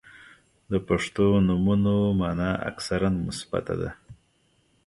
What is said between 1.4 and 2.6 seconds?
نومونو مانا